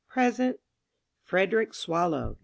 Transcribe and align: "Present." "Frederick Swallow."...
"Present." 0.09 0.59
"Frederick 1.25 1.75
Swallow."... 1.75 2.39